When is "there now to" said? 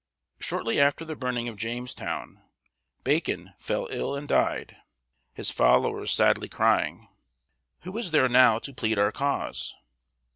8.09-8.73